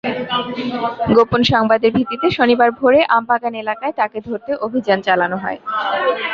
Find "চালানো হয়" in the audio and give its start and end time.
5.01-5.59